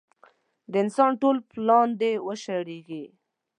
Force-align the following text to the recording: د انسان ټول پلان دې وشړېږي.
د 0.71 0.73
انسان 0.83 1.11
ټول 1.21 1.37
پلان 1.51 1.87
دې 2.01 2.11
وشړېږي. 2.27 3.03